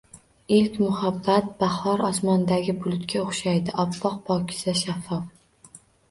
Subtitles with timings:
[0.55, 3.75] Ilk muhabbat bahor osmonidagi bulutga o’xshaydi.
[3.83, 4.15] Oppoq.
[4.31, 4.75] Pokiza.
[4.81, 5.77] Shaffof.